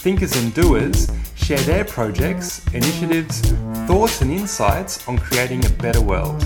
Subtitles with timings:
[0.00, 3.40] thinkers, and doers share their projects, initiatives,
[3.86, 6.42] thoughts, and insights on creating a better world.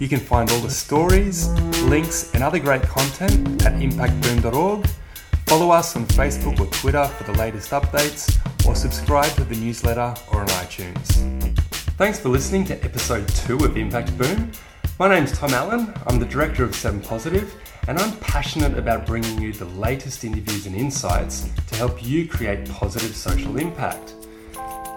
[0.00, 1.48] You can find all the stories,
[1.82, 4.86] links, and other great content at impactboom.org.
[5.46, 10.12] Follow us on Facebook or Twitter for the latest updates, or subscribe to the newsletter
[10.32, 11.54] or on iTunes.
[11.96, 14.50] Thanks for listening to episode 2 of Impact Boom.
[14.98, 17.54] My name's Tom Allen, I'm the director of 7 Positive,
[17.88, 22.68] and I'm passionate about bringing you the latest interviews and insights to help you create
[22.68, 24.14] positive social impact.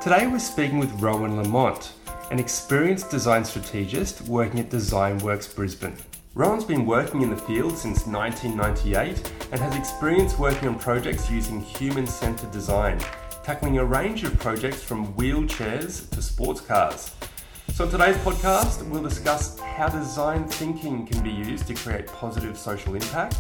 [0.02, 1.94] Today we're speaking with Rowan Lamont,
[2.32, 5.96] an experienced design strategist working at DesignWorks Brisbane.
[6.34, 11.62] Rowan's been working in the field since 1998 and has experience working on projects using
[11.62, 13.00] human centered design,
[13.44, 17.16] tackling a range of projects from wheelchairs to sports cars.
[17.74, 22.58] So, in today's podcast, we'll discuss how design thinking can be used to create positive
[22.58, 23.38] social impact.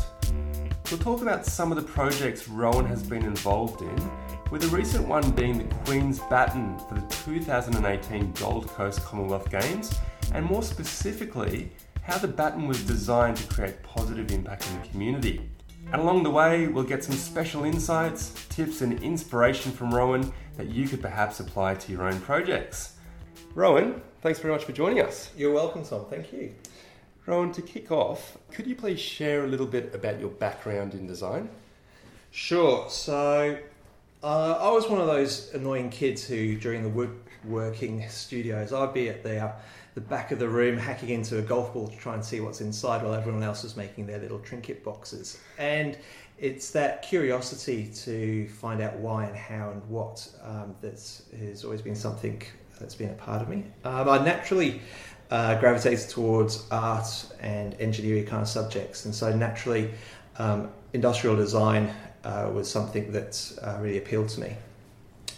[0.89, 4.11] We'll talk about some of the projects Rowan has been involved in,
[4.49, 9.93] with a recent one being the Queen's Baton for the 2018 Gold Coast Commonwealth Games,
[10.33, 15.49] and more specifically, how the baton was designed to create positive impact in the community.
[15.91, 20.67] And along the way, we'll get some special insights, tips, and inspiration from Rowan that
[20.67, 22.93] you could perhaps apply to your own projects.
[23.55, 25.31] Rowan, thanks very much for joining us.
[25.37, 26.05] You're welcome, Tom.
[26.09, 26.53] Thank you.
[27.25, 31.05] Rowan, to kick off, could you please share a little bit about your background in
[31.05, 31.49] design?
[32.31, 32.89] Sure.
[32.89, 33.57] So,
[34.23, 39.09] uh, I was one of those annoying kids who, during the woodworking studios, I'd be
[39.09, 39.51] at the, uh,
[39.95, 42.61] the back of the room hacking into a golf ball to try and see what's
[42.61, 45.39] inside while everyone else was making their little trinket boxes.
[45.57, 45.97] And
[46.37, 50.99] it's that curiosity to find out why and how and what um, that
[51.39, 52.41] has always been something
[52.79, 53.63] that's been a part of me.
[53.83, 54.81] Um, I naturally
[55.29, 57.07] uh, gravitated towards art
[57.39, 59.91] and engineering kind of subjects, and so naturally,
[60.37, 64.55] um, industrial design uh, was something that uh, really appealed to me.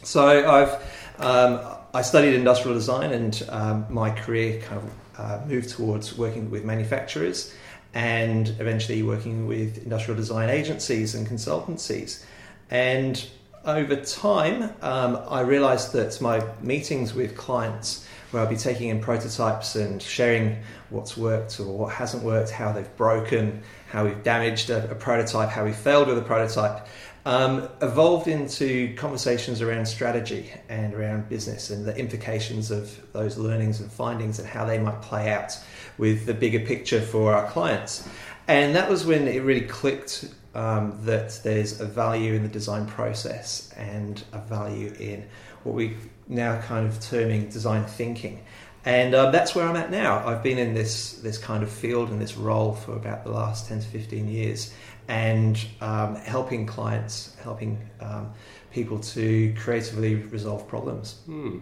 [0.04, 0.74] So I've
[1.20, 1.60] um,
[1.94, 6.64] I studied industrial design, and um, my career kind of uh, moved towards working with
[6.64, 7.54] manufacturers,
[7.94, 12.24] and eventually working with industrial design agencies and consultancies,
[12.70, 13.28] and
[13.66, 19.00] over time, um, I realized that my meetings with clients, where I'll be taking in
[19.00, 20.58] prototypes and sharing
[20.90, 25.50] what's worked or what hasn't worked, how they've broken, how we've damaged a, a prototype,
[25.50, 26.88] how we failed with a prototype,
[27.26, 33.80] um, evolved into conversations around strategy and around business and the implications of those learnings
[33.80, 35.56] and findings and how they might play out
[36.00, 38.08] with the bigger picture for our clients.
[38.48, 42.86] And that was when it really clicked um, that there's a value in the design
[42.86, 45.26] process and a value in
[45.64, 45.96] what we
[46.28, 48.44] now kind of terming design thinking.
[48.84, 50.26] And um, that's where I'm at now.
[50.28, 53.68] I've been in this this kind of field and this role for about the last
[53.68, 54.74] 10 to 15 years
[55.08, 58.34] and um, helping clients, helping um,
[58.72, 61.20] people to creatively resolve problems.
[61.26, 61.60] Hmm.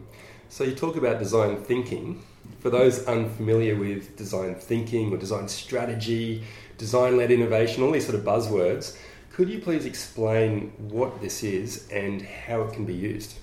[0.50, 2.24] So you talk about design thinking.
[2.60, 6.44] For those unfamiliar with design thinking or design strategy,
[6.80, 8.98] design led innovation, all these sort of buzzwords.
[9.32, 13.36] Could you please explain what this is and how it can be used?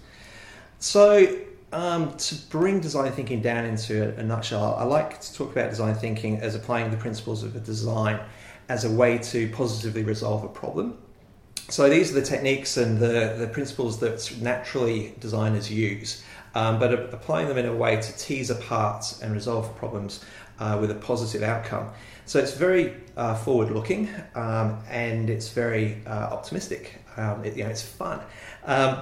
[0.81, 1.39] So,
[1.73, 5.95] um, to bring design thinking down into a, nutshell, I like to talk about design
[5.95, 8.21] thinking as applying the principles of a design
[8.69, 10.99] as a way to positively resolve a problem.
[11.69, 16.23] So, these are the techniques and the, the principles that naturally designers use,
[16.55, 20.25] um, but applying them in a way to tease apart and resolve problems
[20.59, 21.91] uh, with a positive outcome.
[22.25, 27.01] So it's very uh, forward looking um, and it's very uh, optimistic.
[27.17, 28.21] Um, it, you know, it's fun.
[28.65, 28.99] Um,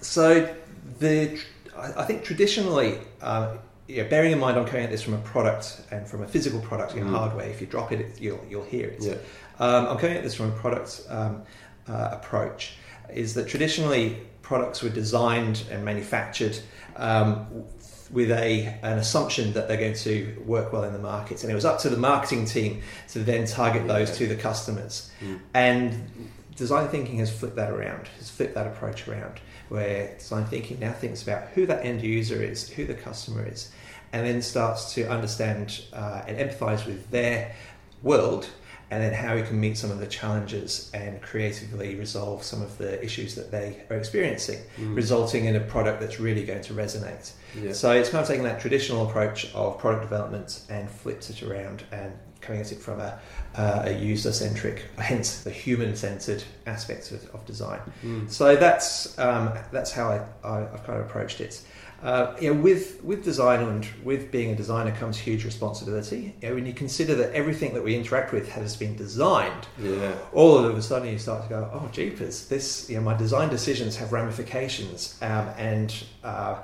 [0.00, 0.54] so
[0.98, 1.40] the
[1.76, 3.56] I think traditionally, uh,
[3.86, 6.94] bearing in mind I'm coming at this from a product and from a physical product
[6.94, 7.10] in mm.
[7.10, 7.48] hardware.
[7.48, 9.02] If you drop it, you'll you'll hear it.
[9.02, 9.14] Yeah.
[9.58, 11.42] Um, I'm coming at this from a product um,
[11.88, 12.74] uh, approach.
[13.12, 16.58] Is that traditionally products were designed and manufactured
[16.96, 17.46] um,
[18.10, 21.54] with a an assumption that they're going to work well in the markets, and it
[21.54, 25.10] was up to the marketing team to then target those to the customers.
[25.20, 25.40] Mm.
[25.54, 30.80] And design thinking has flipped that around, has flipped that approach around, where design thinking
[30.80, 33.70] now thinks about who that end user is, who the customer is,
[34.12, 37.54] and then starts to understand uh, and empathize with their
[38.02, 38.48] world
[38.90, 42.78] and then how we can meet some of the challenges and creatively resolve some of
[42.78, 44.96] the issues that they are experiencing, Mm.
[44.96, 47.32] resulting in a product that's really going to resonate.
[47.60, 47.72] Yeah.
[47.72, 51.84] So it's kind of taking that traditional approach of product development and flips it around
[51.92, 53.18] and coming at it from a,
[53.56, 57.80] uh, a user centric, hence the human centered aspects of, of design.
[58.04, 58.30] Mm.
[58.30, 61.60] So that's um, that's how I, I, I've kind of approached it.
[62.02, 66.32] Uh, you know, with with design and with being a designer comes huge responsibility.
[66.40, 70.12] You know, when you consider that everything that we interact with has been designed, Yeah.
[70.32, 72.46] all of a sudden you start to go, "Oh, jeepers!
[72.46, 75.92] This, you know, my design decisions have ramifications." Um, and
[76.22, 76.58] uh,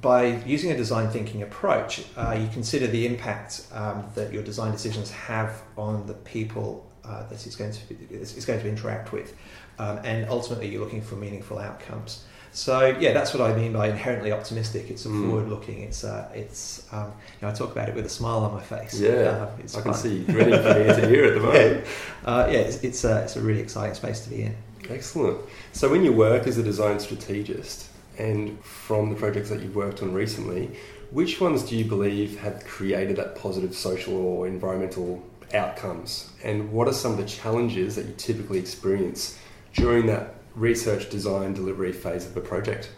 [0.00, 4.70] by using a design thinking approach, uh, you consider the impact um, that your design
[4.70, 9.10] decisions have on the people uh, that it's going to be, it's going to interact
[9.12, 9.34] with,
[9.80, 12.24] um, and ultimately you're looking for meaningful outcomes.
[12.52, 14.90] So yeah, that's what I mean by inherently optimistic.
[14.90, 15.28] It's a Mm.
[15.28, 15.80] forward-looking.
[15.82, 18.60] It's uh, it's um, you know, I talk about it with a smile on my
[18.62, 18.98] face.
[19.00, 19.10] Yeah.
[19.10, 20.00] Uh, it's I can fun.
[20.02, 21.86] see ready for ear to ear at the moment.
[22.24, 24.56] Uh, yeah, it's it's, uh, it's a really exciting space to be in.
[24.88, 25.38] Excellent.
[25.72, 27.88] So, when you work as a design strategist,
[28.18, 30.70] and from the projects that you've worked on recently,
[31.12, 35.22] which ones do you believe have created that positive social or environmental
[35.54, 36.30] outcomes?
[36.42, 39.38] And what are some of the challenges that you typically experience
[39.74, 42.90] during that research, design, delivery phase of a project?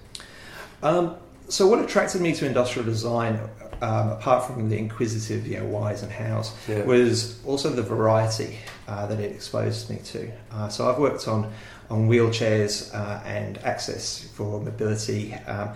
[0.83, 1.15] Um,
[1.49, 3.39] so, what attracted me to industrial design,
[3.83, 6.83] um, apart from the inquisitive, you know, whys and hows, Yeah.
[6.85, 8.59] was also the variety
[8.89, 10.31] uh, that it exposed me to.
[10.53, 11.53] Uh, so, I've worked on
[11.91, 15.35] on wheelchairs uh, and access for mobility.
[15.47, 15.71] Um,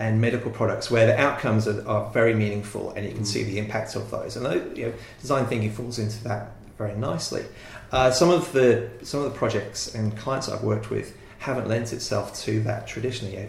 [0.00, 3.26] and medical products where the outcomes are, are very meaningful and you can Mm.
[3.26, 4.34] see the impact of those.
[4.34, 7.44] And those, you know, design thinking falls into that very nicely.
[7.92, 11.92] Uh, some of the some of the projects and clients I've worked with haven't lent
[11.92, 13.48] itself to that traditionally.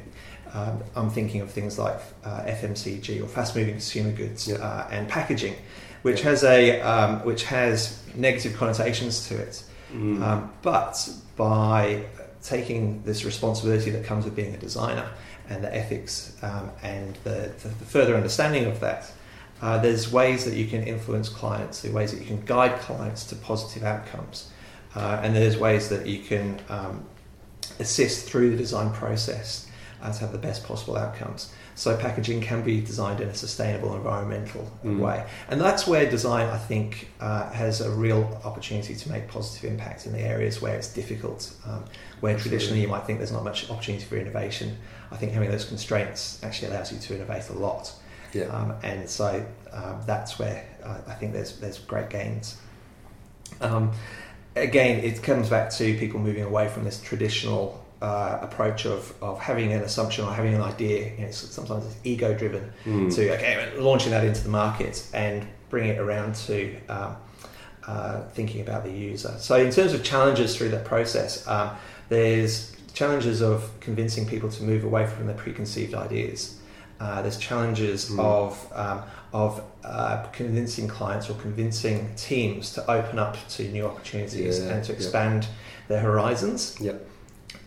[0.53, 4.55] Um, I'm thinking of things like uh, FMCG or fast-moving consumer goods Yeah.
[4.55, 5.55] uh, and packaging,
[6.01, 6.29] which Yeah.
[6.29, 9.63] has a um, which has negative connotations to it.
[9.93, 10.21] Mm.
[10.21, 12.03] Um, but by
[12.41, 15.07] taking this responsibility that comes with being a designer
[15.49, 19.11] and the ethics um, and the, the, the further understanding of that,
[19.61, 22.79] uh, there's ways that you can influence clients, there are ways that you can guide
[22.79, 24.49] clients to positive outcomes,
[24.95, 27.03] uh, and there's ways that you can um,
[27.79, 29.67] assist through the design process
[30.01, 31.51] uh, to have the best possible outcomes.
[31.75, 34.99] So packaging can be designed in a sustainable, environmental Mm.
[34.99, 39.71] way, and that's where design, I think, uh, has a real opportunity to make positive
[39.71, 41.85] impact in the areas where it's difficult, um,
[42.19, 44.77] where traditionally you might think there's not much opportunity for innovation.
[45.11, 47.93] I think having those constraints actually allows you to innovate a lot,
[48.33, 48.45] Yeah.
[48.45, 52.57] um, and so um, that's where uh, I think there's there's great gains.
[53.61, 53.91] Um,
[54.55, 59.39] again, it comes back to people moving away from this traditional uh, approach of, of
[59.39, 61.11] having an assumption or having an idea.
[61.13, 63.13] You know, it's, sometimes it's ego driven Mm.
[63.15, 67.15] to okay, launching that into the market and bringing it around to um,
[67.87, 69.33] uh, thinking about the user.
[69.37, 71.71] So, in terms of challenges through that process, um,
[72.09, 76.57] there's challenges of convincing people to move away from their preconceived ideas.
[76.99, 78.19] Uh, there's challenges Mm.
[78.19, 79.01] of um,
[79.33, 84.83] of uh, convincing clients or convincing teams to open up to new opportunities Yeah, and
[84.83, 85.47] to expand
[85.87, 87.07] their horizons Yep.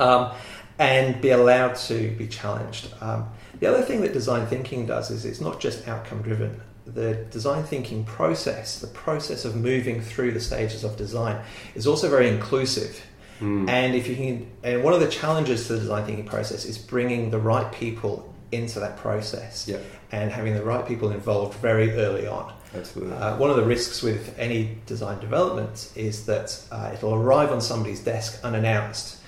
[0.00, 0.32] um,
[0.78, 2.92] and be allowed to be challenged.
[3.00, 3.28] Um,
[3.60, 6.60] the other thing that design thinking does is it's not just outcome driven.
[6.86, 11.42] The design thinking process, the process of moving through the stages of design,
[11.74, 13.06] is also very inclusive.
[13.40, 13.68] Mm.
[13.70, 16.76] And if you can, and one of the challenges to the design thinking process is
[16.76, 19.82] bringing the right people into that process Yep.
[20.12, 22.52] and having the right people involved very early on.
[22.74, 23.14] Absolutely.
[23.16, 27.60] Uh, one of the risks with any design development is that uh, it'll arrive on
[27.60, 29.18] somebody's desk unannounced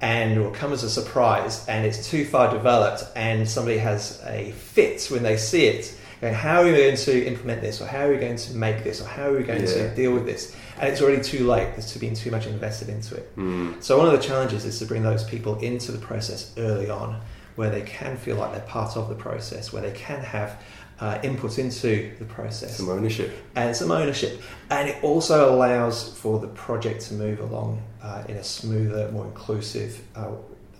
[0.00, 4.20] and it will come as a surprise and it's too far developed and somebody has
[4.26, 5.94] a fit when they see it.
[6.20, 8.82] Going, how are we going to implement this or how are we going to make
[8.82, 9.66] this or how are we going Yeah.
[9.88, 10.54] to deal with this?
[10.80, 11.72] And it's already too late.
[11.76, 13.36] There's been too much invested into it.
[13.36, 13.82] Mm.
[13.82, 17.20] So one of the challenges is to bring those people into the process early on,
[17.56, 20.62] where they can feel like they're part of the process, where they can have
[21.00, 23.32] uh, input into the process Some ownership.
[23.54, 24.40] and some ownership.
[24.70, 29.24] And it also allows for the project to move along uh, in a smoother, more
[29.26, 30.30] inclusive uh,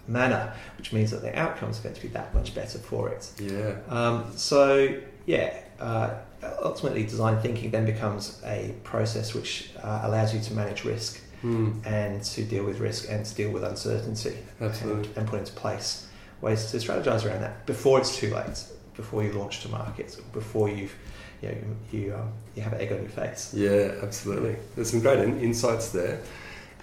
[0.09, 3.31] manner, which means that the outcomes are going to be that much better for it.
[3.41, 3.77] Yeah.
[3.89, 6.15] Um, so, yeah, uh,
[6.63, 11.85] ultimately, design thinking then becomes a process which uh, allows you to manage risk Mm.
[11.87, 15.07] and to deal with risk and to deal with uncertainty Absolutely.
[15.09, 16.06] and, and put into place
[16.41, 18.65] ways to strategize around that before it's too late,
[18.95, 20.95] before you launch to markets, before you've
[21.43, 21.57] you know,
[21.93, 23.53] you, um, you have an egg on your face.
[23.55, 24.57] Yeah, absolutely.
[24.75, 26.21] There's some great in- insights there.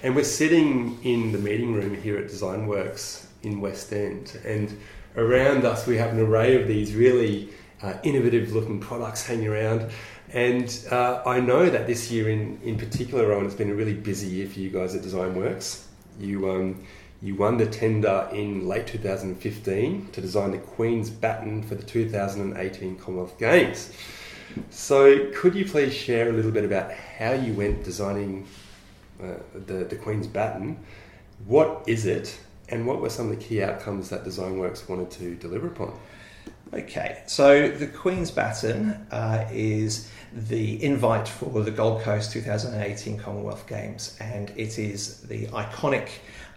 [0.04, 4.78] And we're sitting in the meeting room here at DesignWorks in West End, and
[5.16, 7.50] around us we have an array of these really
[7.82, 9.90] uh, innovative looking products hanging around.
[10.34, 13.94] And uh, I know that this year, in, in particular, Rowan, it's been a really
[13.94, 15.86] busy year for you guys at DesignWorks.
[16.20, 16.84] You, um,
[17.24, 22.98] you won the tender in late 2015 to design the Queen's baton for the 2018
[22.98, 23.94] Commonwealth Games.
[24.70, 28.46] So, could you please share a little bit about how you went designing
[29.24, 30.78] uh, the, the Queen's baton?
[31.46, 32.38] What is it,
[32.68, 35.98] and what were some of the key outcomes that DesignWorks wanted to deliver upon?
[36.74, 43.68] Okay, so the Queen's Baton uh, is the invite for the Gold Coast 2018 Commonwealth
[43.68, 46.10] Games, and it is the iconic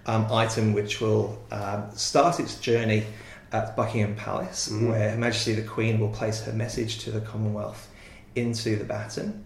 [0.07, 3.05] um, item which will um, start its journey
[3.53, 4.91] at Buckingham Palace, mm-hmm.
[4.91, 7.89] where Her Majesty the Queen will place her message to the Commonwealth
[8.35, 9.45] into the baton.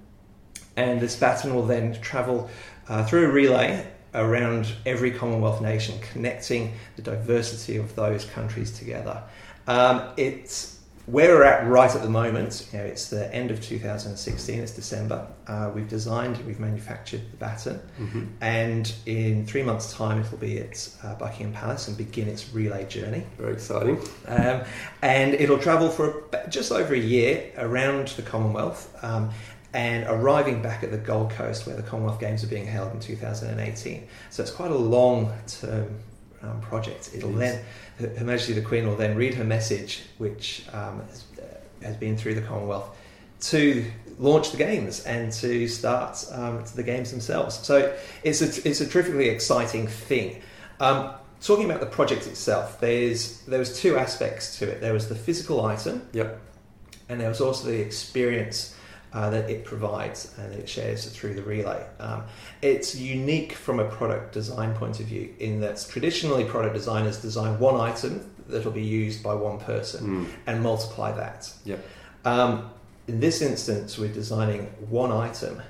[0.77, 2.49] And this baton will then travel
[2.89, 9.23] uh, through a relay around every Commonwealth nation, connecting the diversity of those countries together.
[9.67, 10.80] Um, it's
[11.11, 12.69] where we're at right at the moment.
[12.73, 14.61] You know, it's the end of 2016.
[14.61, 15.27] It's December.
[15.47, 18.27] Uh, we've designed, we've manufactured the baton, mm-hmm.
[18.41, 22.87] and in three months' time, it'll be at uh, Buckingham Palace and begin its relay
[22.87, 23.25] journey.
[23.39, 23.99] Very exciting.
[24.27, 24.63] Um,
[25.03, 28.97] and it'll travel for just over a year around the Commonwealth.
[29.03, 29.31] Um,
[29.73, 32.99] and arriving back at the Gold Coast where the Commonwealth Games are being held in
[32.99, 34.09] 2018.
[34.31, 35.97] So it's quite a long term
[36.43, 37.11] um, project.
[37.15, 37.65] It'll then
[37.99, 42.17] her Majesty the Queen will then read her message, which um, has, uh, has, been
[42.17, 42.97] through the Commonwealth,
[43.41, 43.85] to
[44.19, 47.59] launch the games and to start um, the games themselves.
[47.59, 50.43] So it's a, it's a terrifically exciting thing.
[50.79, 54.81] Um, talking about the project itself, there's there was two aspects to it.
[54.81, 56.41] There was the physical item, yep,
[57.09, 58.75] and there was also the experience
[59.13, 61.85] uh, that it provides and it shares through the relay.
[61.99, 62.25] Um,
[62.63, 67.59] it's unique from a product design point of view in that traditionally product designers design
[67.59, 70.31] one item that'll be used by one person mm.
[70.47, 71.53] and multiply that.
[71.65, 71.85] Yep.
[72.25, 72.71] Um,
[73.09, 75.61] in this instance, we're designing one item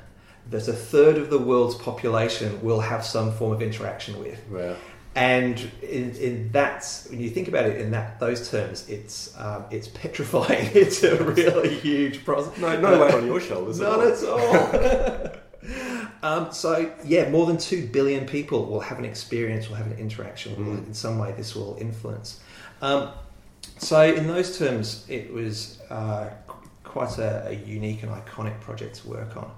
[0.51, 4.45] that a third of the world's population will have some form of interaction with.
[4.51, 4.77] Wow.
[5.17, 9.65] And in, in that, when you think about it in that those terms, it's um,
[9.71, 10.71] it's petrifying.
[10.75, 12.57] it's a really huge process.
[12.59, 13.81] No, no weight on your shoulders.
[13.81, 15.33] Not at all.
[16.23, 19.99] um, so yeah, more than two billion people will have an experience, will have an
[19.99, 20.55] interaction.
[20.55, 20.87] Mm.
[20.87, 22.39] In some way, this will influence.
[22.81, 23.11] Um,
[23.79, 26.31] so in those terms, it was uh,
[26.85, 29.51] quite a, a unique and iconic project to work on.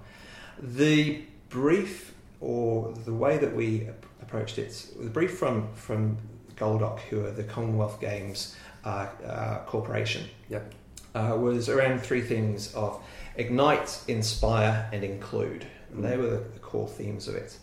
[0.59, 3.89] The brief or the way that we
[4.33, 4.87] approached it.
[4.99, 6.17] The brief from from
[6.57, 10.73] Goldoc, who are the Commonwealth Games uh, uh, corporation, yep.
[11.15, 13.03] uh, was around three things of
[13.37, 15.67] ignite, inspire, and include.
[15.93, 17.59] And they were the, the core themes of it.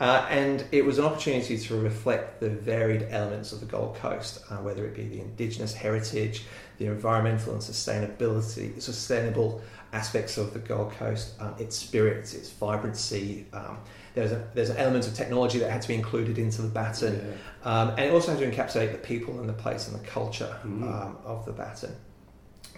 [0.00, 4.40] Uh, and it was an opportunity to reflect the varied elements of the Gold Coast,
[4.50, 6.44] uh, whether it be the indigenous heritage,
[6.78, 9.62] the environmental and sustainability, sustainable
[9.92, 13.78] aspects of the Gold Coast, um, its spirits, its vibrancy, um,
[14.14, 17.14] there's a, there's an element of technology that had to be included into the baton,
[17.16, 17.70] yeah.
[17.70, 20.56] um, and it also had to encapsulate the people and the place and the culture
[20.64, 20.82] mm.
[20.82, 21.94] um, of the baton.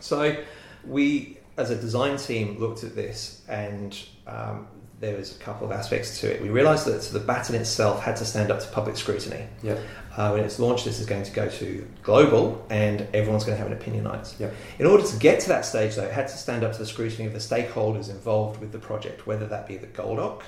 [0.00, 0.36] So
[0.84, 4.66] we, as a design team, looked at this, and um,
[4.98, 6.40] there was a couple of aspects to it.
[6.40, 9.46] We realised that the baton itself had to stand up to public scrutiny.
[9.62, 9.78] Yep.
[10.16, 13.62] Uh, when it's launched, this is going to go to global, and everyone's going to
[13.62, 14.34] have an opinion on it.
[14.78, 16.86] In order to get to that stage, though, it had to stand up to the
[16.86, 20.40] scrutiny of the stakeholders involved with the project, whether that be the Goldoc,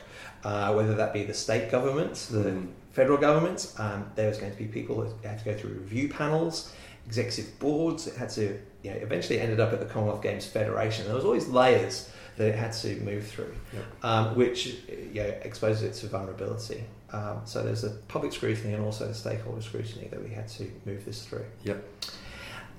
[0.45, 2.69] uh, whether that be the state government, the mm.
[2.93, 3.73] federal government.
[3.79, 6.73] Um, there was going to be people that had to go through review panels,
[7.07, 8.07] executive boards.
[8.07, 11.07] It had to, you know, eventually ended up at the Commonwealth Games Federation.
[11.07, 13.85] There was always layers that it had to move through, yep.
[14.05, 16.85] um, which you know, exposes it to vulnerability.
[17.13, 20.71] Um, so there's a public scrutiny and also a stakeholder scrutiny that we had to
[20.85, 21.47] move this through.
[21.65, 21.85] Yep.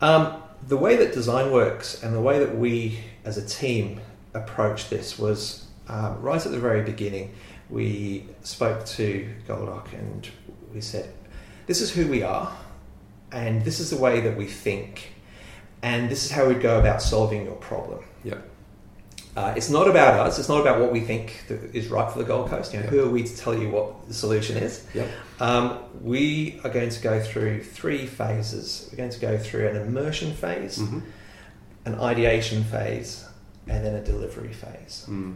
[0.02, 4.00] Um, the way that design works and the way that we as a team
[4.34, 7.34] approached this was uh, right at the very beginning
[7.70, 10.28] we spoke to Goldoc and
[10.74, 11.14] we said,
[11.68, 12.56] This is who we are,
[13.32, 15.14] and this is the way that we think,
[15.82, 18.04] and this is how we go about solving your problem.
[18.24, 18.40] Yeah.
[19.38, 20.40] Uh, it's not about us.
[20.40, 22.74] It's not about what we think is right for the Gold Coast.
[22.74, 24.86] You know, who are we to tell you what the solution is?
[24.94, 25.08] Yep.
[25.40, 28.90] Um, we are going to go through three phases.
[28.92, 31.00] We're going to go through an immersion phase, mm-hmm.
[31.86, 33.24] an ideation phase,
[33.68, 35.06] and then a delivery phase.
[35.08, 35.36] Mm.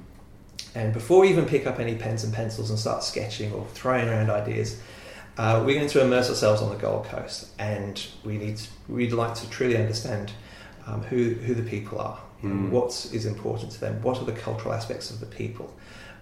[0.75, 4.10] And before we even pick up any pens and pencils and start sketching or throwing
[4.10, 4.82] around ideas,
[5.38, 9.13] uh, we're going to immerse ourselves on the Gold Coast, and we need to, we'd
[9.13, 10.32] like to truly understand
[10.86, 12.70] um, who who the people are, mm.
[12.70, 15.74] what is important to them, what are the cultural aspects of the people,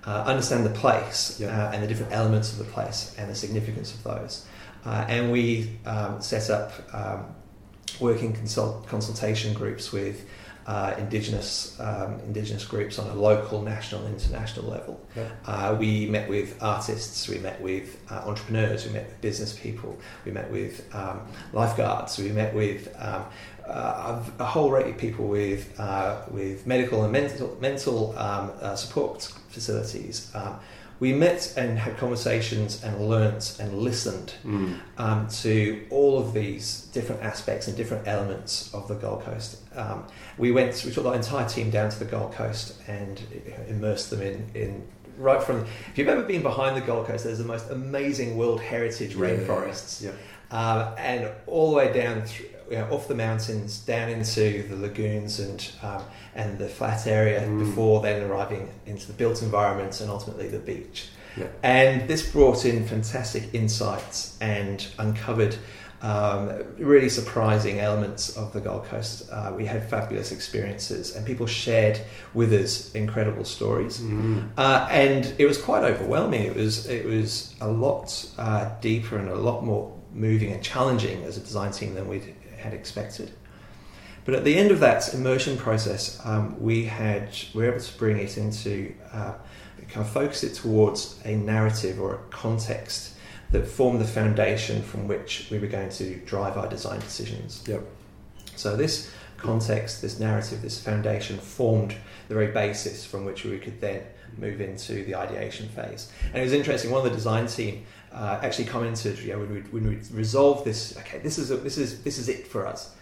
[0.06, 3.94] uh, understand the place uh, and the different elements of the place and the significance
[3.94, 4.46] of those,
[4.86, 7.26] uh, and we um, set up um,
[8.00, 10.26] working consult- consultation groups with
[10.68, 15.00] uh, indigenous um, indigenous groups on a local, national, international level.
[15.16, 15.30] Yeah.
[15.46, 19.98] Uh, we met with artists, we met with uh, entrepreneurs, we met with business people,
[20.26, 21.22] we met with um,
[21.54, 23.26] lifeguards, we met with um,
[23.68, 28.76] uh, a whole range of people with uh, with medical and mental mental um, uh,
[28.76, 30.32] support facilities.
[31.02, 34.76] We met and had conversations and learnt and listened Mm.
[35.00, 39.58] um, to all of these different aspects and different elements of the Gold Coast.
[39.76, 40.06] Um,
[40.38, 43.20] we went, we took the entire team down to the Gold Coast and
[43.68, 45.66] immersed them in, in right from.
[45.92, 50.04] If you've ever been behind the Gold Coast, there's the most amazing World Heritage rainforests,
[50.04, 50.12] Yeah.
[50.52, 52.46] um, and all the way down through.
[52.72, 56.04] You know, off the mountains down into the lagoons and um,
[56.36, 57.60] and the flat area Mm.
[57.66, 61.10] before then arriving into the built environment and ultimately the beach.
[61.38, 61.48] Yeah.
[61.64, 65.56] And this brought in fantastic insights and uncovered
[66.02, 69.30] um, really surprising elements of the Gold Coast.
[69.32, 72.00] Uh, we had fabulous experiences, and people shared
[72.34, 74.00] with us incredible stories.
[74.00, 74.50] Mm.
[74.58, 76.44] Uh, and it was quite overwhelming.
[76.44, 81.24] It was it was a lot uh, deeper and a lot more moving and challenging
[81.24, 82.20] as a design team than we
[82.62, 83.32] had expected.
[84.24, 87.98] But at the end of that immersion process, um, we had we were able to
[87.98, 89.34] bring it into uh,
[89.92, 93.16] kind of focus it towards a narrative or a context
[93.52, 97.64] that formed the foundation from which we were going to drive our design decisions.
[97.68, 97.84] Yep.
[98.56, 101.96] So this context, this narrative, this foundation formed
[102.30, 104.04] the very basis from which we could then
[104.38, 106.12] move into the ideation phase.
[106.28, 106.92] And it was interesting.
[106.92, 110.66] One of the design team uh, actually commented, you know, when we when we resolved
[110.66, 112.96] this, okay, this is a, this is this is it for us.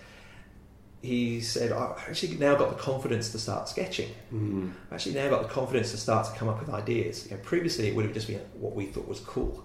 [1.01, 4.09] He said, I've actually now got the confidence to start sketching.
[4.33, 4.73] Mm.
[4.87, 7.25] I've actually now got the confidence to start to come up with ideas.
[7.25, 9.63] You know, previously, it would have just been what we thought was cool.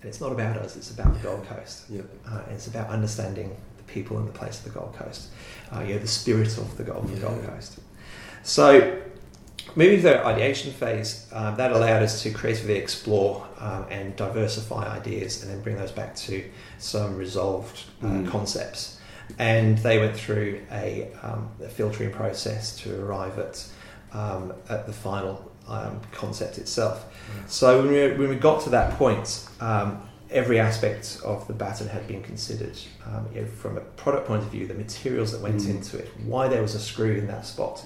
[0.00, 1.90] And it's not about us, it's about the Gold Coast.
[1.90, 2.06] Yep.
[2.28, 5.30] Uh, and it's about understanding the people and the place of the Gold Coast,
[5.74, 7.80] uh, you know, the spirit of the Gold, the Gold Coast.
[8.44, 9.02] So,
[9.74, 14.86] moving to the ideation phase, um, that allowed us to creatively explore um, and diversify
[14.94, 16.44] ideas and then bring those back to
[16.78, 18.28] some resolved uh, Mm.
[18.28, 19.00] concepts.
[19.38, 23.66] And they went through a, um, a filtering process to arrive at,
[24.12, 27.04] um, at the final um, concept itself.
[27.48, 31.88] So when we, when we got to that point, um, every aspect of the baton
[31.88, 32.78] had been considered.
[33.04, 35.70] Um, you know, from a product point of view, the materials that went Mm.
[35.70, 37.84] into it, why there was a screw in that spot.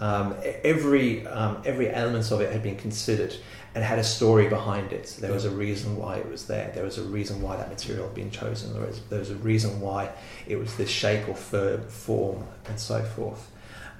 [0.00, 3.36] Um, every um, every element of it had been considered
[3.74, 5.16] and had a story behind it.
[5.20, 6.70] There was a reason why it was there.
[6.74, 8.74] There was a reason why that material had been chosen.
[8.74, 10.10] There was, there was a reason why
[10.46, 13.50] it was this shape or form and so forth.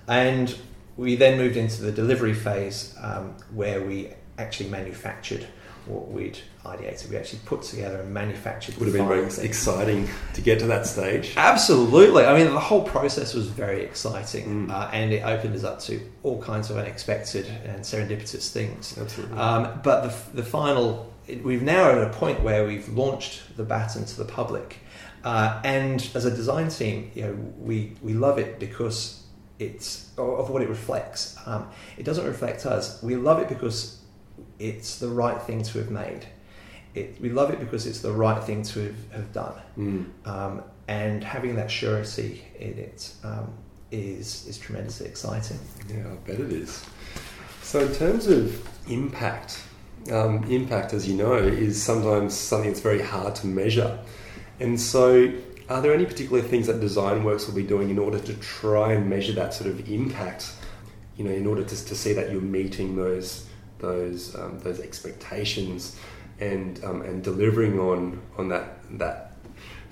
[0.07, 0.55] And
[0.97, 5.47] we then moved into the delivery phase um, where we actually manufactured
[5.87, 7.11] what we'd ideated.
[7.11, 8.77] We actually put together and manufactured.
[8.77, 9.45] Would have been very thing.
[9.45, 11.35] exciting to get to that stage.
[11.37, 12.25] Absolutely.
[12.25, 14.71] I mean, the whole process was very exciting, Mm.
[14.71, 18.97] uh, and it opened us up to all kinds of unexpected and serendipitous things.
[18.97, 19.37] Absolutely.
[19.37, 23.65] Um, but the, the final, it, we've now at a point where we've launched the
[23.65, 24.79] baton to the public,
[25.25, 29.25] uh, and as a design team, you know, we we love it because
[29.59, 31.37] it's of what it reflects.
[31.47, 33.03] Um, it doesn't reflect us.
[33.03, 33.99] We love it because
[34.59, 36.27] it's the right thing to have made.
[36.95, 40.05] It, we love it because it's the right thing to have, have done Mm.
[40.27, 43.53] um, and having that surety in it um,
[43.91, 45.59] is is tremendously exciting.
[45.89, 46.85] Yeah, I bet it is.
[47.63, 49.63] So, in terms of impact,
[50.11, 53.99] um, impact, as you know, is sometimes something that's very hard to measure.
[54.61, 55.33] And so,
[55.69, 59.09] are there any particular things that DesignWorks will be doing in order to try and
[59.09, 60.53] measure that sort of impact?
[61.17, 63.47] You know, in order to, to see that you're meeting those
[63.83, 65.97] those um, those expectations
[66.41, 69.32] and um, and delivering on on that that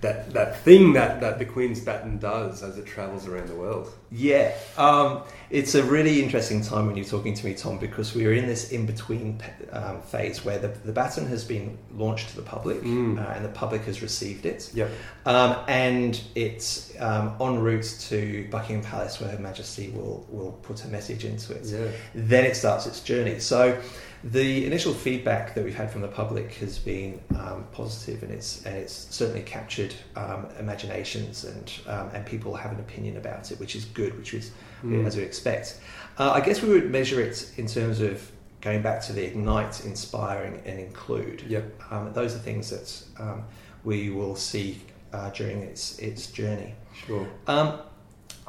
[0.01, 3.93] that that thing that, that the Queen's baton does as it travels around the world.
[4.11, 8.27] Yeah, um, it's a really interesting time when you're talking to me, Tom, because we
[8.27, 9.41] are in this in between
[9.73, 13.19] um, phase where the, the baton has been launched to the public Mm.
[13.19, 14.71] uh, and the public has received it.
[14.75, 14.91] Yep.
[15.27, 20.85] Um, and it's um, en route to Buckingham Palace where Her Majesty will, will put
[20.85, 21.65] a message into it.
[21.67, 21.89] Yeah.
[22.15, 23.39] then it starts its journey.
[23.39, 23.81] So
[24.22, 28.64] the initial feedback that we've had from the public has been um, positive, and it's
[28.66, 33.59] and it's certainly captured um, imaginations, and um, and people have an opinion about it,
[33.59, 34.50] which is good, which is
[34.83, 35.06] Mm.
[35.06, 35.78] as we expect.
[36.18, 39.85] Uh, I guess we would measure it in terms of going back to the ignite,
[39.85, 41.42] inspiring, and include.
[41.48, 41.83] Yep.
[41.92, 43.44] Um, those are things that um,
[43.85, 44.80] we will see
[45.12, 46.74] uh, during its its journey.
[47.06, 47.28] Sure.
[47.46, 47.78] Um,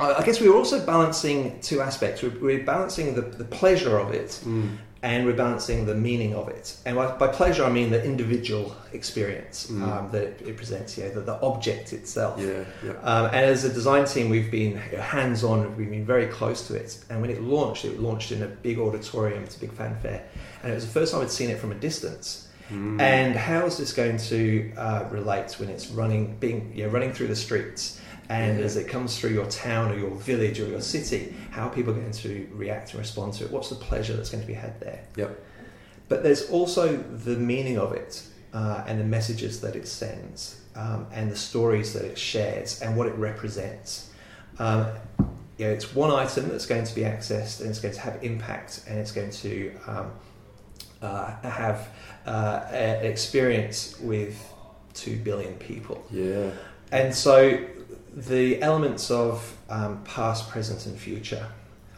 [0.02, 2.22] I guess we were also balancing two aspects.
[2.24, 4.78] We're, we're balancing the, the pleasure of it Mm.
[5.04, 6.76] and we're balancing the meaning of it.
[6.86, 9.82] And by, by pleasure, I mean the individual experience Mm.
[9.84, 12.40] um, that it, it presents, you know, the, the object itself.
[12.40, 12.92] Yeah, yeah.
[13.04, 15.76] Um, and as a design team, we've been you know, hands-on.
[15.78, 17.04] We've been very close to it.
[17.10, 19.44] And when it launched, it launched in a big auditorium.
[19.44, 20.24] It's a big fanfare,
[20.64, 22.48] and it was the first time I'd seen it from a distance.
[22.72, 23.02] Mm.
[23.02, 27.12] And how is this going to uh, relate when it's running, being you know, running
[27.12, 28.00] through the streets,
[28.32, 28.66] and Yeah.
[28.66, 31.94] as it comes through your town or your village or your city, how are people
[31.94, 33.52] going to react and respond to it?
[33.52, 35.02] What's the pleasure that's going to be had there?
[35.18, 35.44] Yep.
[36.08, 41.08] But there's also the meaning of it uh, and the messages that it sends um,
[41.12, 44.10] and the stories that it shares and what it represents.
[44.60, 44.88] Um,
[45.58, 48.24] you know, it's one item that's going to be accessed and it's going to have
[48.24, 50.12] impact and it's going to um,
[51.02, 51.90] uh, have
[52.26, 54.38] uh, an experience with
[54.94, 56.02] two billion people.
[56.10, 56.52] Yeah.
[56.94, 57.58] And so
[58.14, 61.46] the elements of um, past, present, and future,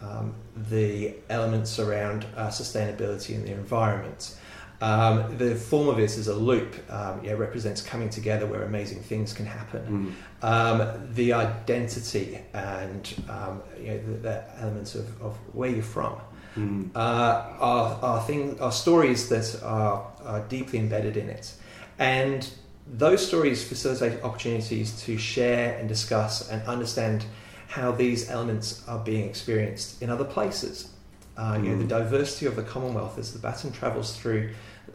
[0.01, 4.35] um, the elements around uh, sustainability and the environment.
[4.81, 6.75] Um, the form of this is a loop.
[6.91, 10.13] Um, yeah, represents coming together where amazing things can happen.
[10.41, 10.45] Mm.
[10.45, 16.19] Um, the identity and um, you know, the, the elements of, of where you're from
[16.57, 16.91] Mm.
[16.95, 21.53] uh, are, are, things, are stories that are, are deeply embedded in it.
[21.97, 22.47] And
[22.87, 27.25] those stories facilitate opportunities to share and discuss and understand
[27.67, 30.89] how these elements are being experienced in other places.
[31.35, 31.89] Uh, you know, the Mm.
[31.89, 34.49] diversity of the Commonwealth as the baton travels through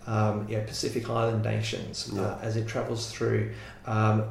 [0.06, 2.22] um, you know, Pacific Island nations, Yeah.
[2.22, 3.50] uh, as it travels through
[3.86, 4.22] um,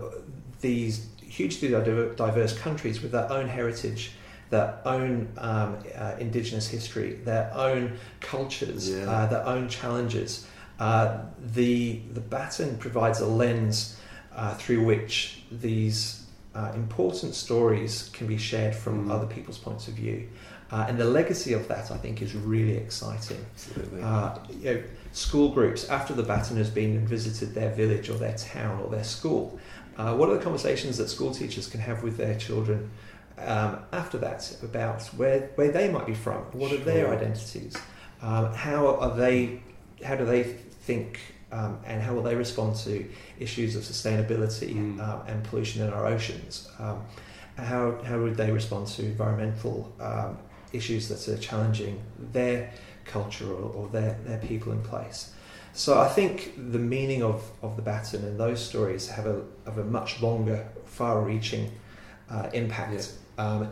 [0.62, 4.12] these hugely diverse countries with their own heritage,
[4.50, 9.10] their own um, uh, indigenous history, their own cultures, Yeah.
[9.10, 10.46] uh, their own challenges.
[10.80, 11.20] Uh,
[11.54, 13.98] the the baton provides a lens
[14.36, 19.12] uh, through which these uh, important stories can be shared from Mm.
[19.12, 20.28] other people's points of view,
[20.72, 23.44] uh, and the legacy of that I think is really exciting.
[23.54, 24.02] Absolutely.
[24.02, 28.18] Uh, you know, school groups after the baton has been and visited their village or
[28.18, 29.60] their town or their school.
[29.98, 32.90] Uh, what are the conversations that school teachers can have with their children
[33.40, 36.42] um, after that about where where they might be from?
[36.54, 37.76] What are their identities?
[38.22, 39.62] Um, how are they?
[40.04, 40.56] How do they
[40.88, 41.20] think?
[41.52, 42.94] Um, and how will they respond to
[43.40, 45.00] issues of sustainability Mm.
[45.06, 46.54] um, and pollution in our oceans?
[46.80, 46.98] Um,
[47.72, 50.38] how, how would they respond to environmental um,
[50.74, 51.96] issues that are challenging
[52.34, 52.58] their
[53.06, 55.20] culture or, or their, their people in place?
[55.74, 59.78] So I think the meaning of, of the baton and those stories have a, have
[59.78, 61.72] a much longer, far-reaching
[62.30, 63.14] uh, impact.
[63.38, 63.70] Um,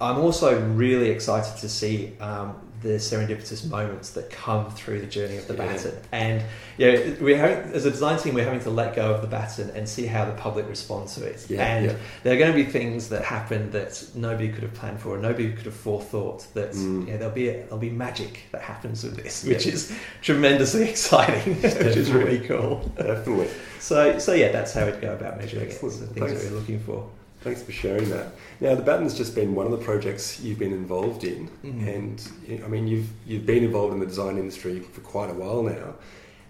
[0.00, 0.48] I'm also
[0.84, 2.48] really excited to see um,
[2.84, 5.72] the serendipitous moments that come through the journey of the Yeah.
[5.72, 5.92] baton.
[6.12, 6.42] And
[6.76, 9.26] you know, we're having, as a design team, we're having to let go of the
[9.26, 11.46] baton and see how the public responds to it.
[11.48, 11.96] Yeah, and yeah.
[12.22, 15.22] there are going to be things that happen that nobody could have planned for, and
[15.22, 16.46] nobody could have forethought.
[16.54, 17.06] That Mm.
[17.06, 19.72] you know, there'll be a, there'll be magic that happens with this, which Yeah.
[19.72, 19.92] is
[20.22, 22.92] tremendously exciting, which is really cool.
[22.96, 23.48] Definitely.
[23.80, 25.94] So, so yeah, that's how we'd go about measuring Excellent.
[25.94, 26.00] it.
[26.00, 26.42] The things Thanks.
[26.44, 27.06] that we're looking for.
[27.44, 28.28] Thanks for sharing that.
[28.62, 31.86] Now, the Baton's just been one of the projects you've been involved in, Mhm.
[31.94, 35.62] and I mean, you've you've been involved in the design industry for quite a while
[35.62, 35.96] now.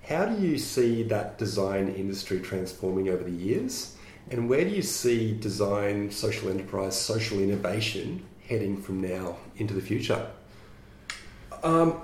[0.02, 3.96] How do you see that design industry transforming over the years,
[4.30, 9.80] and where do you see design, social enterprise, social innovation heading from now into the
[9.80, 10.24] future?
[11.64, 11.94] Um,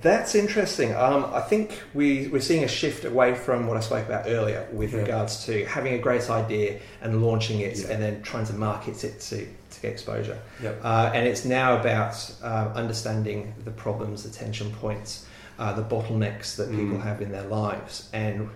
[0.00, 0.94] that's interesting.
[0.94, 4.68] Um, I think we, we're seeing a shift away from what I spoke about earlier
[4.72, 5.00] with Yeah.
[5.00, 7.88] regards to having a great idea and launching it Yeah.
[7.92, 10.38] and then trying to market it to, to get exposure.
[10.62, 10.80] Yep.
[10.84, 15.26] Uh, and it's now about um, understanding the problems, the tension points,
[15.58, 17.02] uh, the bottlenecks that people Mm.
[17.02, 18.50] have in their lives, and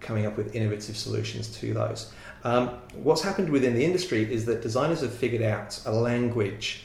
[0.00, 2.12] coming up with innovative solutions to those.
[2.44, 6.84] Um, what's happened within the industry is that designers have figured out a language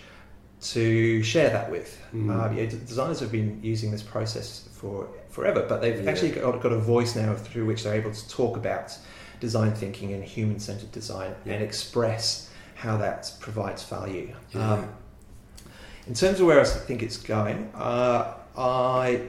[0.63, 1.99] to share that with.
[2.15, 2.55] Mm.
[2.57, 6.09] Yeah, designers have been using this process for forever, but they've Yeah.
[6.11, 8.97] actually got, got a voice now through which they're able to talk about
[9.39, 11.53] design thinking and human centered design Yeah.
[11.53, 14.33] and express how that provides value.
[14.55, 14.89] Um,
[16.07, 19.21] in terms of where I think it's going, uh, I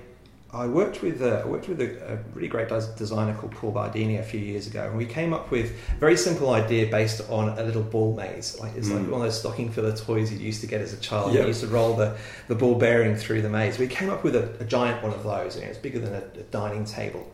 [0.55, 3.73] I worked with a, I worked with a, a really great des- designer called Paul
[3.73, 7.21] Bardini a few years ago, and we came up with a very simple idea based
[7.29, 8.59] on a little ball maze.
[8.61, 9.11] Like it's like Mm.
[9.11, 11.35] one of those stocking filler toys you used to get as a child.
[11.35, 11.40] Yeah.
[11.43, 12.17] You used to roll the,
[12.49, 13.79] the ball bearing through the maze.
[13.79, 15.57] We came up with a, a giant one of those.
[15.57, 17.31] You know, it's bigger than a, a dining table.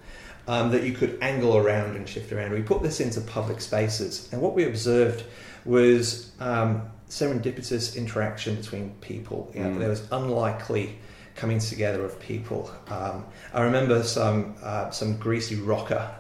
[0.49, 2.51] Um, that you could angle around and shift around.
[2.53, 5.23] We put this into public spaces, and what we observed
[5.65, 9.53] was um, serendipitous interaction between people.
[9.55, 9.79] You know, Mm.
[9.79, 10.97] There was unlikely
[11.41, 12.71] coming together of people.
[12.89, 13.25] Um,
[13.55, 16.15] I remember some uh, some greasy rocker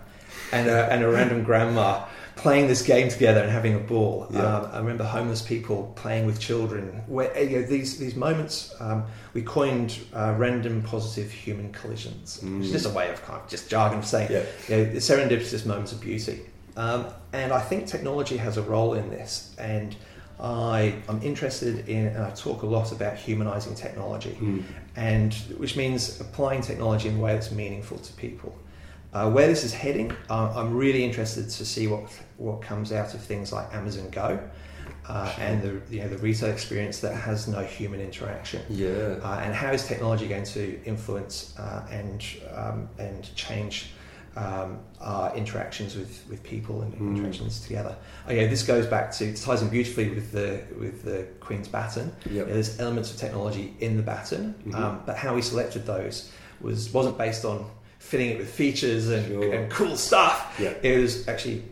[0.52, 2.04] and a, and a random grandma
[2.36, 4.26] playing this game together and having a ball.
[4.30, 4.40] Yeah.
[4.40, 7.02] Um, I remember homeless people playing with children.
[7.06, 9.04] Where you know, these these moments, um,
[9.34, 12.72] we coined uh, random positive human collisions, which is Mm.
[12.72, 14.44] just a way of kind of just jargon of saying Yeah.
[14.68, 16.40] you know, the serendipitous moments of beauty.
[16.76, 17.00] Um,
[17.34, 19.54] and I think technology has a role in this.
[19.58, 19.94] And
[20.42, 24.62] I, I'm interested in, and I talk a lot about humanizing technology, Mm.
[24.96, 28.54] And which means applying technology in a way that's meaningful to people.
[29.12, 32.04] Uh, where this is heading, uh, I'm really interested to see what
[32.36, 34.38] what comes out of things like Amazon Go,
[35.08, 35.44] uh, Sure.
[35.44, 38.62] and the you know the retail experience that has no human interaction.
[38.68, 39.18] Yeah.
[39.22, 42.24] Uh, and how is technology going to influence uh, and
[42.54, 43.90] um, and change
[44.36, 47.16] um, our interactions with, with people and Mm.
[47.16, 47.96] interactions together?
[48.28, 51.68] Oh, yeah, this goes back to it ties in beautifully with the with the Queen's
[51.68, 52.12] baton.
[52.30, 52.46] Yep.
[52.48, 54.74] Yeah, there's elements of technology in the baton, Mhm.
[54.74, 57.66] um, but how we selected those was wasn't based on
[57.98, 59.52] filling it with features and, Sure.
[59.52, 60.56] and cool stuff.
[60.58, 60.72] Yeah.
[60.82, 61.62] It was actually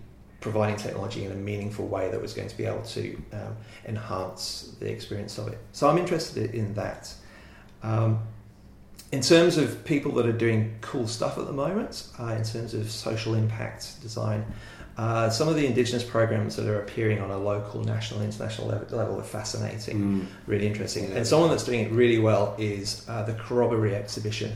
[0.41, 4.75] providing technology in a meaningful way that was going to be able to um, enhance
[4.79, 5.59] the experience of it.
[5.73, 7.13] So I'm interested in that.
[7.83, 8.21] Um,
[9.11, 12.75] in terms of people that are doing cool stuff at the moment, uh, in terms
[12.75, 14.45] of social impact design,
[14.99, 18.99] uh, some of the Indigenous programs that are appearing on a local, national, international level,
[18.99, 20.27] level are fascinating Mm.
[20.47, 21.05] really interesting.
[21.09, 21.19] Yeah.
[21.19, 24.53] And someone that's doing it really well is uh, the Corroboree exhibition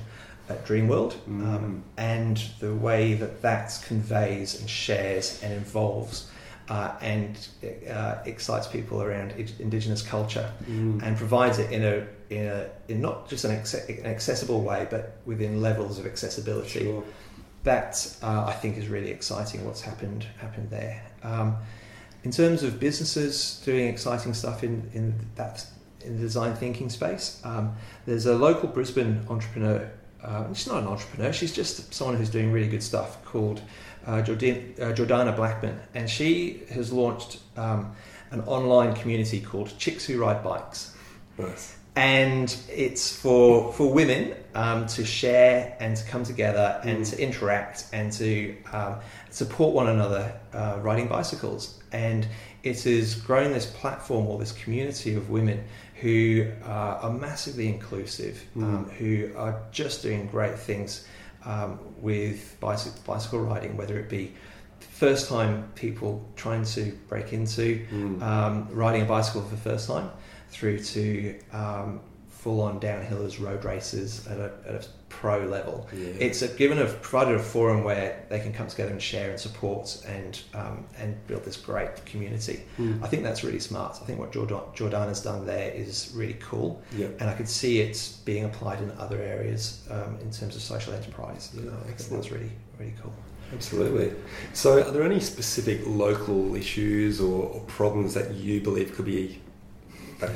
[0.49, 1.43] at Dreamworld, Mm.
[1.47, 6.27] um, and the way that that conveys and shares and involves
[6.69, 7.49] uh, and
[7.91, 11.03] uh, excites people around Indigenous culture Mm.
[11.03, 12.05] and provides it in a
[12.37, 16.81] in a in not just an, acce- an accessible way, but within levels of accessibility
[16.85, 17.05] Sure.
[17.65, 19.65] that uh, I think is really exciting.
[19.65, 21.03] What's happened happened there.
[21.23, 21.57] Um,
[22.25, 25.67] in terms of businesses doing exciting stuff in in that
[26.05, 27.75] in the design thinking space, um,
[28.07, 29.91] there's a local Brisbane entrepreneur.
[30.23, 31.33] Uh, she's not an entrepreneur.
[31.33, 33.61] She's just someone who's doing really good stuff called
[34.07, 37.93] uh, Jordan, uh, Jordana Blackman, and she has launched um,
[38.31, 40.97] an online community called Chicks Who Ride Bikes
[41.39, 41.77] Nice.
[41.97, 47.11] And it's for for women um, to share and to come together and Mm.
[47.11, 48.97] to interact and to um,
[49.31, 51.79] support one another uh, riding bicycles.
[51.93, 52.27] And
[52.63, 55.65] it has grown this platform or this community of women
[56.01, 56.69] who uh,
[57.03, 61.07] are massively inclusive, um, who are just doing great things
[61.45, 64.33] um, with bicycle, bicycle riding, whether it be
[64.81, 68.23] first time people trying to break into Mm.
[68.23, 70.11] um, riding a bicycle for the first time
[70.53, 75.89] through to um, full on downhill as road races at a, at a pro level.
[75.93, 76.09] Yeah.
[76.19, 79.39] It's a, given a provided a forum where they can come together and share and
[79.39, 82.65] support and um, and build this great community.
[82.79, 83.03] Mm.
[83.03, 83.99] I think that's really smart.
[84.03, 87.09] I think what Jordan, Jordana's done there is really cool, Yeah.
[87.21, 90.93] and I could see it being applied in other areas um, in terms of social
[90.95, 91.51] enterprise.
[91.55, 93.13] Yeah, I think that's really really cool.
[93.53, 94.15] Absolutely.
[94.55, 99.42] So, are there any specific local issues or, or problems that you believe could be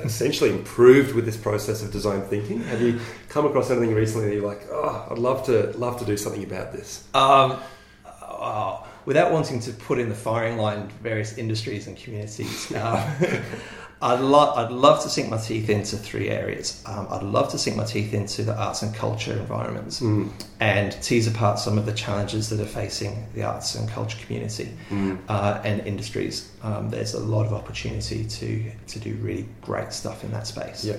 [0.05, 2.61] essentially improved with this process of design thinking?
[2.65, 6.05] Have you come across anything recently that you're like, oh, I'd love to love to
[6.05, 7.07] do something about this?
[7.15, 7.59] Um,
[8.05, 13.03] uh, without wanting to put in the firing line various industries and communities, um,
[14.03, 16.83] I'd, lo- I'd love to sink my teeth into three areas.
[16.85, 20.31] Um, I'd love to sink my teeth into the arts and culture environments Mm.
[20.61, 24.69] and tease apart some of the challenges that are facing the arts and culture community
[24.91, 25.19] Mm.
[25.31, 26.51] uh, and industries.
[26.63, 30.85] Um, there's a lot of opportunity to, to do really great stuff in that space.
[30.85, 30.97] Yeah.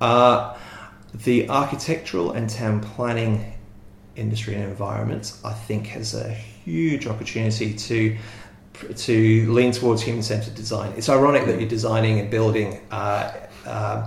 [0.00, 0.56] Uh,
[1.14, 3.52] the architectural and town planning
[4.16, 8.16] industry and environment, I think, has a huge opportunity to
[8.96, 10.92] to lean towards human-centered design.
[10.96, 13.32] It's ironic that you're designing and building uh,
[13.66, 14.04] um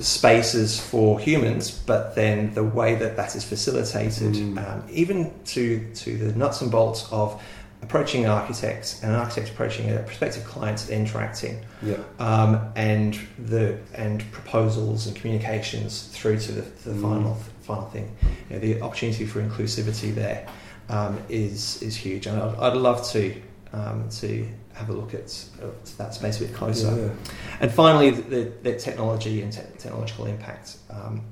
[0.00, 4.58] spaces for humans, but then the way that that is facilitated, Mm.
[4.58, 7.42] um, even to to the nuts and bolts of
[7.82, 11.94] approaching an architect and an architect approaching a prospective client and interacting Yeah.
[12.18, 17.02] um, and the and proposals and communications through to the, the Mm.
[17.02, 18.08] final final thing.
[18.48, 20.46] You know, the opportunity for inclusivity there
[20.88, 23.34] um, is is huge, and I'd, I'd love to
[23.72, 26.86] um, to have a look at, at that space a bit closer.
[26.96, 27.32] Yeah.
[27.60, 30.76] And finally, the, the, the technology and te- technological impact.
[30.90, 31.22] Um,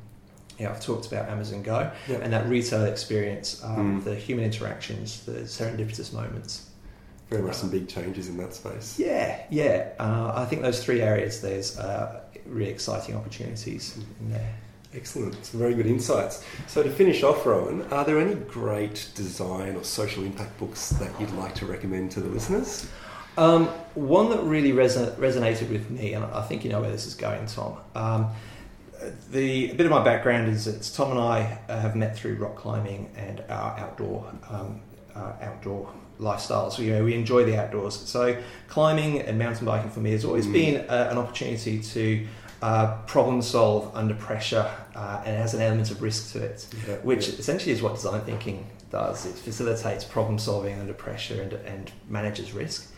[0.59, 2.16] yeah, I've talked about Amazon Go Yeah.
[2.22, 4.05] and that retail experience, um, Mm.
[4.05, 6.70] the human interactions, the serendipitous moments.
[7.31, 8.99] Very much some big changes in that space.
[8.99, 9.90] Yeah, yeah.
[9.99, 14.55] Uh, I think those three areas, there's uh, really exciting opportunities in there.
[14.94, 15.44] Excellent.
[15.44, 16.44] Some very good insights.
[16.66, 21.11] So, to finish off, Rowan, are there any great design or social impact books that
[21.20, 22.88] you'd like to recommend to the listeners?
[23.37, 27.07] Um, one that really reson- resonated with me, and I think you know where this
[27.07, 27.77] is going, Tom.
[27.94, 28.29] Um,
[29.31, 32.37] the a bit of my background is that Tom and I uh, have met through
[32.37, 34.81] rock climbing and our outdoor um,
[35.14, 36.79] uh, outdoor lifestyles.
[36.79, 37.94] You know, we enjoy the outdoors.
[37.94, 40.53] So climbing and mountain biking for me has always Mm.
[40.53, 42.27] been uh, an opportunity to
[42.62, 46.66] uh, problem solve under pressure, uh, and it has an element of risk to it,
[46.88, 47.35] Yeah, which yeah.
[47.38, 49.27] essentially is what design thinking does.
[49.27, 52.92] It facilitates problem solving under pressure and, and manages risk.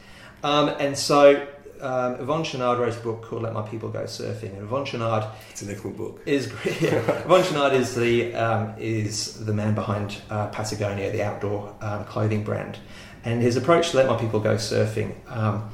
[0.44, 1.46] Um, and so
[1.80, 5.28] um, Yvon Chouinard wrote a book called Let My People Go Surfing, and Yvon Chouinard
[5.50, 6.20] It's an excellent book.
[6.26, 6.46] is.
[6.80, 7.02] Yeah.
[7.26, 12.44] Yvon Chouinard is the um, is the man behind uh, Patagonia, the outdoor um, clothing
[12.44, 12.78] brand,
[13.24, 15.68] and his approach to let my people go surfing um,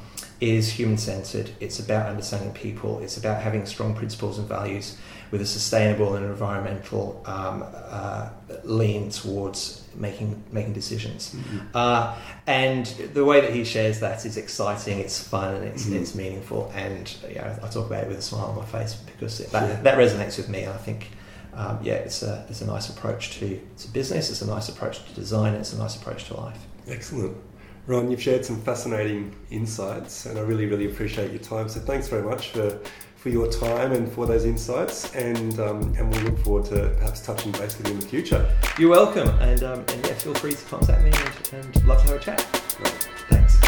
[0.45, 1.49] is human centered.
[1.59, 2.99] It's about understanding people.
[2.99, 4.97] It's about having strong principles and values
[5.31, 8.29] with a sustainable and environmental um, uh,
[8.63, 11.35] lean towards making making decisions.
[11.73, 12.15] Uh,
[12.47, 15.99] and the way that he shares that is exciting, it's fun, and it's, Mhm.
[16.01, 16.71] it's meaningful.
[16.75, 19.83] And know, I talk about it with a smile on my face because that, Sure.
[19.83, 20.63] that resonates with me.
[20.63, 21.09] And I think,
[21.55, 25.03] um, yeah, it's a, it's a nice approach to, to business, it's a nice approach
[25.07, 26.59] to design, it's a nice approach to life.
[26.87, 27.35] Excellent.
[27.87, 31.69] Ron, you've shared some fascinating insights, and I really, really appreciate your time.
[31.69, 32.79] So thanks very much for,
[33.15, 37.21] for your time and for those insights, and um, and we'll look forward to perhaps
[37.21, 38.51] touching base with you in the future.
[38.79, 42.07] You're welcome, and, um, and yeah, feel free to contact me and, and love to
[42.07, 42.41] have a chat.
[43.29, 43.59] Thanks.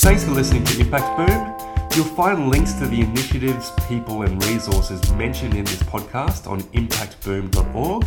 [0.00, 1.88] Thanks for listening to Impact Boom.
[1.94, 8.06] You'll find links to the initiatives, people, and resources mentioned in this podcast on impactboom.org